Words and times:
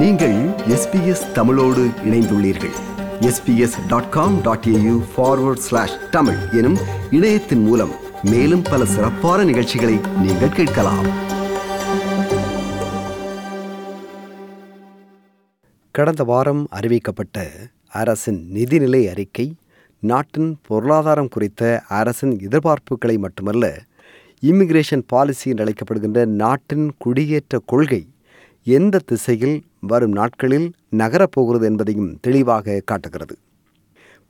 நீங்கள் 0.00 0.34
எஸ்பிஎஸ் 0.68 1.32
தமிழோடு 1.32 1.82
இணைந்துள்ளீர்கள். 2.04 2.74
SBS 3.20 3.86
dot 3.88 4.08
com 4.10 4.42
dot 4.42 4.64
AU 4.64 5.02
forward 5.16 5.64
slash 5.66 6.10
Tamil 6.10 6.36
எனும் 6.52 6.76
இணையத்தின் 7.10 7.62
மூலம் 7.62 7.92
மேலும் 8.22 8.62
பல 8.62 8.84
சிறப்பான 8.84 9.44
நிகழ்ச்சிகளை 9.44 9.98
நீங்கள் 10.22 10.48
கேட்கலாம். 10.48 11.06
கடந்த 15.90 16.24
வாரம் 16.24 16.68
அறிவிக்கப்பட்ட 16.72 17.46
அரசின் 17.88 18.50
நிதிநிலை 18.54 19.10
அறிக்கை 19.10 19.54
நாட்டின் 19.98 20.58
பொருளாதாரம் 20.66 21.28
குறித்த 21.28 21.82
அரசின் 21.88 22.40
எதிர்பார்ப்புகளை 22.40 23.18
மட்டுமல்ல 23.18 23.82
இமிகிரேஷன் 24.42 25.02
பாலிசி 25.06 25.50
என்று 25.50 25.64
அழைக்கப்படுகின்ற 25.64 26.24
நாட்டின் 26.24 26.92
குடியேற்ற 26.98 27.58
கொள்கை 27.66 28.08
எந்த 28.64 29.00
திசையில் 29.06 29.64
வரும் 29.92 30.14
நாட்களில் 30.18 30.68
நகரப்போகிறது 31.00 31.64
என்பதையும் 31.70 32.10
தெளிவாக 32.24 32.82
காட்டுகிறது. 32.90 33.34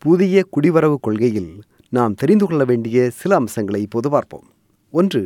புதிய 0.03 0.45
குடிவரவு 0.55 0.97
கொள்கையில் 1.07 1.53
நாம் 1.93 2.17
தெரிந்து 2.21 2.47
கொள்ள 2.47 2.63
வேண்டிய 2.71 2.97
சில 3.21 3.35
அம்சங்களை 3.41 3.81
இப்போது 3.87 4.09
பார்ப்போம். 4.15 4.47
ஒன்று 4.95 5.23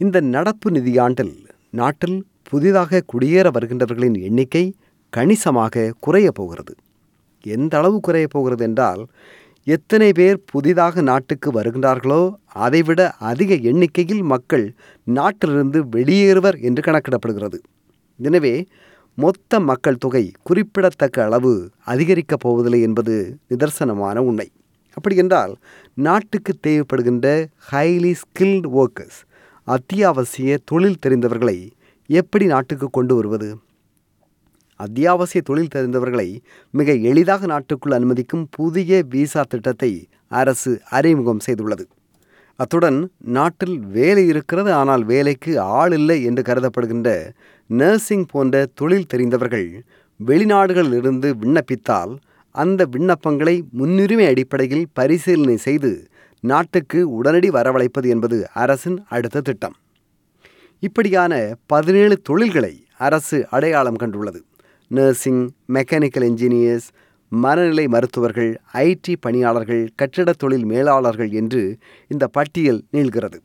இந்த 0.00 0.16
நடப்பு 0.34 0.68
நிதியாண்டில் 0.70 1.34
நாட்டில் 1.80 2.18
புதிதாக 2.50 3.00
குடியேற 3.12 3.46
வருகின்றவர்களின் 3.56 4.18
எண்ணிக்கை 4.28 4.64
கணிசமாக 5.12 5.92
குறையப் 6.06 6.38
போகிறது. 6.38 6.72
எந்த 7.46 7.72
அளவு 7.78 7.98
குறையப் 8.06 8.32
போகிறது 8.34 8.62
என்றால் 8.68 9.02
எத்தனை 9.66 10.08
பேர் 10.18 10.38
புதிதாக 10.50 11.00
நாட்டுக்கு 11.08 11.48
வருகின்றார்களோ 11.56 12.20
அதைவிட 12.64 13.00
அதிக 13.30 13.54
எண்ணிக்கையில் 13.70 14.22
மக்கள் 14.32 14.66
நாட்டிலிருந்து 15.16 15.80
வெளியேறுவர் 15.96 16.58
என்று 16.68 16.82
கணக்கிடப்படுகிறது. 16.86 17.58
எனவே 18.18 18.54
மொத்த 19.22 19.60
மக்கள் 19.60 19.96
தொகை 19.96 20.22
குறிப்பிடத்தக்க 20.42 21.16
அளவு 21.24 21.52
அதிகரிக்கப் 21.86 22.42
போவதில்லை 22.42 22.80
என்பது 22.80 23.14
நிதர்சனமான 23.50 24.16
உண்மை. 24.28 24.46
அப்படி 24.96 25.16
என்றால் 25.16 25.52
நாட்டுக்கு 25.94 26.52
தேவைப்படுகின்ற 26.66 27.26
ஹைலி 27.70 28.12
ஸ்கில்டு 28.22 28.70
ஒர்க்கர்ஸ் 28.80 29.18
அத்தியாவசிய 29.68 30.58
தொழில் 30.64 31.02
தெரிந்தவர்களை 31.06 31.58
எப்படி 32.10 32.46
நாட்டுக்கு 32.46 32.88
கொண்டு 32.90 33.14
வருவது? 33.14 33.48
அத்தியாவசிய 34.80 35.40
தொழில் 35.42 35.74
தெரிந்தவர்களை 35.74 36.28
மிக 36.74 36.94
எளிதாக 37.10 37.46
நாட்டுக்குள் 37.46 37.96
அனுமதிக்கும் 37.98 38.48
புதிய 38.50 39.02
விசா 39.08 39.44
திட்டத்தை 39.48 39.92
அரசு 40.28 40.72
அறிமுகம் 40.90 41.44
செய்துள்ளது. 41.46 41.84
அத்துடன் 42.58 42.98
நாட்டில் 43.36 43.76
வேலை 43.96 44.22
இருக்கிறது 44.26 44.70
ஆனால் 44.72 45.04
வேலைக்கு 45.04 45.52
ஆள் 45.60 45.92
இல்லை 45.92 46.16
என்று 46.24 46.42
கருதப்படுகின்ற 46.42 47.10
நர்சிங் 47.68 48.26
போன்ற 48.26 48.66
தொழில் 48.74 49.06
தெரிந்தவர்கள் 49.06 49.84
வெளிநாடுகளிலிருந்து 50.26 51.34
விண்ணப்பித்தால் 51.42 52.16
அந்த 52.50 52.86
விண்ணப்பங்களை 52.92 53.62
முன்னுரிமை 53.70 54.26
அடிப்படையில் 54.26 54.86
பரிசீலனை 54.92 55.56
செய்து 55.56 56.08
நாட்டுக்கு 56.40 57.10
உடனடி 57.10 57.50
வரவழைப்பது 57.50 58.08
என்பது 58.08 58.48
அரசின் 58.52 59.04
அடுத்த 59.08 59.40
திட்டம். 59.40 59.74
இப்படியான 60.78 61.56
பதினேழு 61.66 62.16
தொழில்களை 62.16 62.84
அரசு 62.98 63.46
அடையாளம் 63.50 63.96
கண்டுள்ளது. 63.96 64.40
நர்சிங் 64.88 65.50
மெக்கானிக்கல் 65.68 66.26
என்ஜினியர்ஸ் 66.28 66.88
மனநிலை 67.28 67.88
மருத்துவர்கள் 67.88 68.60
ஐடி 68.72 69.14
பணியாளர்கள் 69.20 69.90
கட்டிடத் 69.94 70.38
தொழில் 70.38 70.64
மேலாளர்கள் 70.64 71.30
என்று 71.30 71.78
இந்த 72.08 72.26
பட்டியல் 72.26 72.84
நீள்கிறது. 72.90 73.42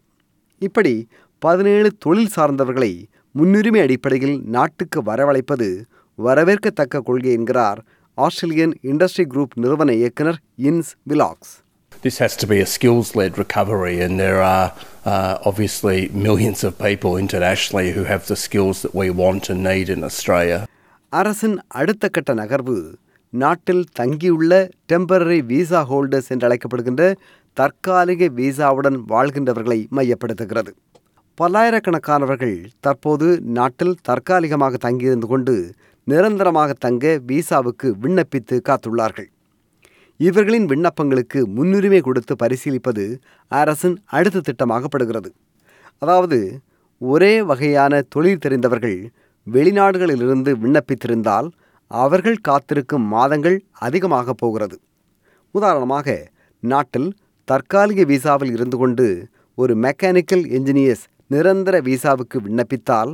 இப்படி 0.59 1.07
பதினேழு 1.39 1.91
தொழில் 1.99 2.29
சார்ந்தவர்களை 2.35 3.05
முன்னுரிமை 3.35 3.79
அடிப்படையில் 3.81 4.37
நாட்டுக்கு 4.47 4.99
வரவழைப்பது 5.01 5.67
வரவேற்கத்தக்க 6.19 7.01
கொள்கை 7.01 7.31
என்கிறார் 7.31 7.79
ஆஸ்திரேலியன் 8.17 8.73
இண்டஸ்ட்ரி 8.83 9.25
குரூப் 9.25 9.53
நிறுவன 9.55 9.93
இயக்குனர் 10.01 10.39
Innes 10.69 10.93
Willox 11.09 11.53
This 11.91 12.17
has 12.17 12.33
to 12.35 12.47
be 12.47 12.57
a 12.59 12.67
skills 12.67 13.07
led 13.15 13.33
recovery, 13.37 13.93
and 14.01 14.13
there 14.19 14.39
are 14.45 14.65
uh, 15.05 15.33
obviously 15.49 15.97
millions 16.25 16.61
of 16.63 16.71
people 16.77 17.11
internationally 17.17 17.89
who 17.91 18.03
have 18.03 18.23
the 18.27 18.37
skills 18.37 18.77
that 18.81 18.93
we 18.93 19.07
want 19.21 19.43
and 19.49 19.61
need 19.63 19.89
in 19.95 20.01
Australia. 20.03 20.59
அரசின் 21.13 21.57
அடுத்த 21.79 22.09
கட்ட 22.09 22.33
நகர்வு 22.33 22.77
நாட்டில் 23.33 23.83
தங்கியுள்ள 23.99 24.53
temporary 24.91 25.39
visa 25.45 25.81
holders 25.91 26.29
என்று 26.29 26.47
அழைக்கப்படுகின்ற 26.47 27.03
தற்காலிக 27.57 28.29
விசாவுடன் 28.37 28.99
வாழ்கின்றவர்களை 29.09 29.79
மையப்படுத்துகிறது 29.91 30.73
பல்லாயிரக்கணக்கானவர்கள் 31.37 32.57
தற்போது 32.79 33.27
நாட்டில் 33.57 33.95
தற்காலிகமாக 34.07 34.77
தங்கியிருந்து 34.77 35.27
கொண்டு 35.27 35.55
நிரந்தரமாக 36.07 36.71
தங்க 36.85 37.13
விசாவுக்கு 37.29 37.87
விண்ணப்பித்து 38.03 38.55
காத்துள்ளார்கள். 38.67 39.29
இவர்களின் 40.19 40.67
விண்ணப்பங்களுக்கு 40.71 41.39
முன்னுரிமை 41.55 42.01
கொடுத்து 42.07 42.33
பரிசீலிப்பது 42.35 43.03
அரசின் 43.51 43.95
அடுத்த 44.17 44.43
திட்டமாகப்படுகிறது. 44.47 45.29
அதாவது 45.97 46.39
ஒரே 47.01 47.33
வகையான 47.51 48.01
தொழில் 48.15 48.43
தெரிந்தவர்கள் 48.45 48.99
வெளிநாடுகளிலிருந்து 49.47 50.51
விண்ணப்பித்திருந்தால் 50.63 51.49
அவர்கள் 51.91 52.43
காத்திருக்கும் 52.49 53.07
மாதங்கள் 53.15 53.57
அதிகமாக 53.87 54.33
போகிறது. 54.33 54.77
உதாரணமாக 55.55 56.07
நாட்டில் 56.63 57.09
தற்காலிக 57.47 58.03
விசாவில் 58.13 58.53
இருந்து 58.57 58.77
கொண்டு 58.77 59.07
ஒரு 59.57 59.73
மெக்கானிக்கல் 59.85 60.45
என்ஜினியர்ஸ் 60.57 61.03
நிரந்தர 61.27 61.81
விசாவுக்கு 61.81 62.37
விண்ணப்பித்தால் 62.39 63.11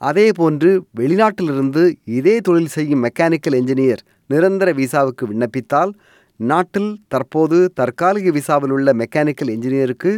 அதேபோன்று 0.00 0.70
வெளிநாட்டிலிருந்து 0.98 1.82
இதே 2.04 2.40
தொழில் 2.40 2.66
செய்யும் 2.66 3.04
மெக்கானிக்கல் 3.04 3.56
என்ஜினியர் 3.60 4.02
நிரந்தர 4.26 4.72
விசாவுக்கு 4.72 5.24
விண்ணப்பித்தால் 5.26 5.92
நாட்டில் 6.40 6.90
தற்போது 7.08 7.58
தற்காலிக 7.74 8.30
விசாவில் 8.30 8.70
உள்ள 8.70 8.92
மெக்கானிக்கல் 8.92 9.52
என்ஜினியருக்கு 9.54 10.10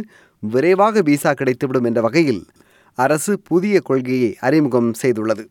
விரைவாக 0.43 1.01
விசா 1.01 1.31
கிடைத்துவிடும் 1.31 1.83
என்ற 1.83 2.01
வகையில் 2.01 2.41
அரசு 2.97 3.39
புதிய 3.39 3.75
கொள்கையை 3.79 4.35
அறிமுகம் 4.39 4.93
செய்துள்ளது. 5.01 5.43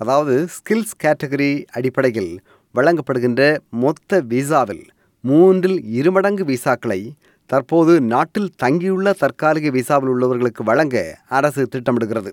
அதாவது 0.00 0.46
ஸ்கில்ஸ் 0.46 0.96
கேட்டகரி 1.04 1.64
அடிப்படையில் 1.70 2.32
வழங்கப்படுகின்ற 2.74 3.42
மொத்த 3.68 4.20
விசாவில் 4.20 4.84
மூன்றில் 5.24 5.78
இருமடங்கு 5.84 6.44
விசாக்களை 6.44 7.00
தற்போது 7.50 7.92
நாட்டில் 8.12 8.50
தங்கியுள்ள 8.62 9.12
தற்காலிக 9.22 9.70
விசாவில் 9.70 10.10
உள்ளவர்களுக்கு 10.14 10.62
வழங்க 10.70 10.96
அரசு 11.38 11.62
திட்டமிடுகிறது. 11.74 12.30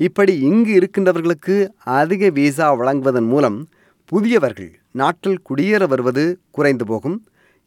இப்படி 0.00 0.32
இங்கு 0.48 0.72
இருக்கின்றவர்களுக்கு 0.78 1.54
அதிக 1.98 2.30
விசா 2.30 2.66
வழங்குவதன் 2.80 3.28
மூலம் 3.32 3.58
புதியவர்கள் 4.12 4.72
நாட்டில் 5.00 5.40
குடியேற 5.48 5.86
வருவது 5.86 6.24
குறைந்து 6.50 6.84
போகும். 6.86 7.16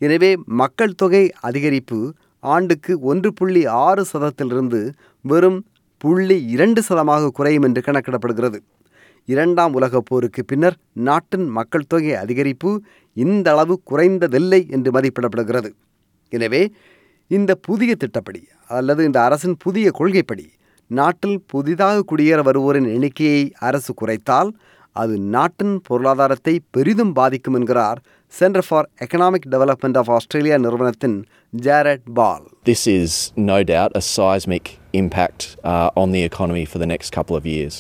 எனவே 0.02 0.32
மக்கள் 0.62 0.98
தொகை 1.02 1.24
அதிகரிப்பு 1.50 2.00
ஆண்டுக்கு 2.40 2.94
ஒன்று 3.12 3.30
புள்ளி 3.34 3.64
ஆறு 3.66 4.04
சதத்திலிருந்து 4.12 4.80
வெறும் 5.22 5.60
புள்ளி 5.98 6.38
இரண்டு 6.48 6.82
சதமாக 6.88 7.32
குறையும் 7.38 7.66
என்று 7.68 7.82
கணக்கிடப்படுகிறது. 7.88 8.60
இரண்டாம் 9.28 9.74
உலகப் 9.74 10.08
போருக்கு 10.10 10.42
பின்னர் 10.46 10.78
நாட்டின் 11.08 11.48
மக்கள் 11.58 11.90
தொகை 11.94 12.14
அதிகரிப்பு 12.24 12.72
இந்த 13.14 13.48
அளவு 13.52 13.76
குறைந்ததில்லை 13.92 14.62
என்று 14.76 14.92
மதிப்பிடப்படுகிறது. 14.92 15.70
எனவே 16.32 16.64
இந்த 17.32 17.52
புதிய 17.68 17.92
திட்டப்படி 17.96 18.42
அல்லது 18.70 19.02
இந்த 19.04 19.20
அரசின் 19.22 19.58
புதிய 19.58 19.88
கொள்கைப்படி 19.92 20.48
நாட்டில் 20.92 21.40
புதிதாக 21.48 22.04
குடியேற 22.10 22.40
வருவோரின் 22.44 22.90
எண்ணிக்கையை 22.96 23.44
அரசு 23.60 23.92
குறைத்தால் 23.94 24.50
அது 24.96 25.14
நாட்டின் 25.34 25.76
பொருளாதாரத்தை 25.82 26.54
பெரிதும் 26.72 27.14
பாதிக்கும் 27.14 27.58
என்கிறார் 27.60 28.00
centre 28.34 28.66
for 28.68 28.88
economic 28.98 29.48
development 29.52 29.98
of 29.98 30.10
Australia 30.10 30.58
நிறுவனத்தின் 30.58 31.16
Jarrod 31.64 32.08
Paul 32.14 32.44
This 32.66 32.84
is 32.96 33.12
no 33.46 33.58
doubt 33.64 33.94
a 33.96 34.04
seismic 34.10 34.66
impact 34.94 35.42
uh, 35.66 36.02
on 36.02 36.10
the 36.12 36.24
economy 36.24 36.66
for 36.66 36.80
the 36.80 36.90
next 36.94 37.12
couple 37.18 37.38
of 37.38 37.46
years. 37.48 37.76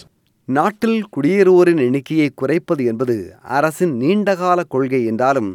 நாட்டில் 0.47 0.99
குடியேறுவோரின் 1.15 1.81
எண்ணிக்கையை 1.85 2.29
குறைப்பது 2.33 2.85
என்பது 2.85 3.15
அரசின் 3.57 3.93
நீண்டகால 3.95 4.63
கொள்கை 4.67 5.01
என்றாலும் 5.05 5.51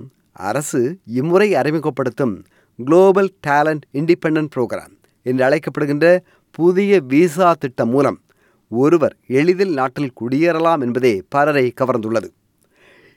அரசு 0.46 0.80
இம்முறை 1.14 1.48
அறிமுகப்படுத்தும் 1.54 2.36
குளோபல் 2.84 3.30
டேலண்ட் 3.46 3.84
இண்டிபெண்டன்ட் 3.92 4.52
ப்ரோக்ராம் 4.56 4.94
என்று 5.22 5.42
அழைக்கப்படுகின்ற 5.48 6.18
புதிய 6.50 7.00
விசா 7.00 7.52
திட்டம் 7.52 7.88
மூலம் 7.88 8.20
ஒருவர் 8.68 9.16
எளிதில் 9.26 9.72
நாட்டில் 9.72 10.12
குடியேறலாம் 10.20 10.80
என்பதே 10.80 11.22
பலரை 11.28 11.72
கவர்ந்துள்ளது. 11.80 12.28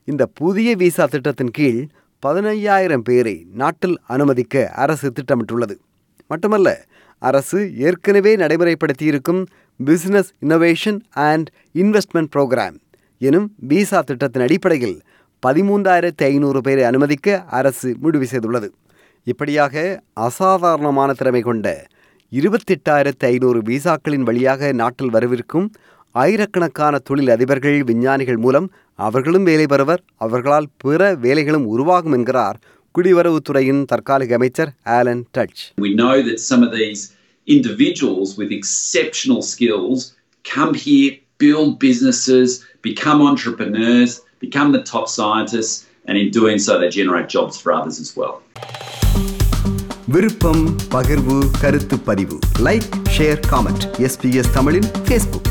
இந்த 0.05 0.25
புதிய 0.25 0.75
விசா 0.75 1.05
திட்டத்தின் 1.05 1.51
கீழ் 1.51 1.87
பதினையாயிரம் 2.25 3.03
பேரை 3.03 3.47
நாட்டில் 3.53 3.97
அனுமதிக்க 4.05 4.69
அரசு 4.69 5.11
திட்டமிட்டுள்ளது. 5.11 5.75
மட்டுமல்ல 6.27 6.85
அரசு 7.17 7.77
ஏற்கனவே 7.77 8.35
நடைமுறைப்படுத்தியிருக்கும் 8.35 9.45
business 9.75 10.33
innovation 10.41 10.99
and 11.09 11.49
investment 11.73 12.31
program 12.35 12.75
எனும் 13.17 13.53
விசா 13.57 14.01
திட்டத்தின் 14.01 14.41
அடிப்படையில் 14.41 15.01
பதிமூன்றாயிரத்தி 15.47 16.23
ஐநூறு 16.23 16.61
பேரை 16.61 16.83
அனுமதிக்க 16.83 17.43
அரசு 17.43 17.95
முடிவு 17.99 18.27
செய்துள்ளது. 18.31 18.69
இப்படியாக 19.31 19.75
அசாதாரணமான 20.27 21.13
திறமை 21.19 21.41
கொண்ட 21.41 21.67
இருபத்தெட்டாயிரத்து 22.39 23.27
ஐநூறு 23.33 23.59
விசாக்களின் 23.71 24.25
வழியாக 24.29 24.71
நாட்டில் 24.81 25.13
வரவிருக்கும் 25.13 25.67
ஆயிரக்கணக்கான 26.21 26.95
தொழில் 27.07 27.31
அதிபர்கள் 27.35 27.77
விஞ்ஞானிகள் 27.89 28.39
மூலம் 28.43 28.67
அவர்களும் 29.07 29.45
வேலை 29.49 29.65
பெறுவர். 29.73 30.01
அவர்களால் 30.25 30.67
பிற 30.83 31.01
வேலைகளும் 31.25 31.67
உருவாகும் 31.73 32.15
என்கிறார் 32.17 32.57
குடிவரவுத்துறையின் 32.97 33.81
தற்காலிக 33.91 34.35
அமைச்சர் 34.39 34.71
Alan 34.97 35.23
Tudge. 35.37 35.61
We 35.87 35.91
know 36.01 36.15
that 36.29 36.39
some 36.51 36.63
of 36.67 36.71
these 36.79 37.01
individuals 37.47 38.29
with 38.39 38.51
exceptional 38.59 39.41
skills 39.51 39.99
come 40.45 40.73
here, 40.85 41.11
build 41.43 41.71
businesses, 41.85 42.49
become 42.87 43.21
entrepreneurs, 43.31 44.11
become 44.45 44.69
the 44.75 44.83
top 44.93 45.07
scientists, 45.17 45.75
and 46.06 46.16
in 46.18 46.28
doing 46.32 46.58
so, 46.58 46.72
they 46.78 46.90
generate 46.90 47.28
jobs 47.28 47.56
for 47.56 47.70
others 47.72 47.98
as 48.00 48.10
well. 48.16 48.34
விருப்பம் 50.08 50.64
பகிர்வு 50.94 51.36
கருத்து 51.60 51.96
பதிவு 52.00 52.36
like 52.60 52.88
share 53.14 53.40
comment 53.52 53.84
SBS 54.06 54.52
தமிழின் 54.52 54.88
Facebook 55.06 55.50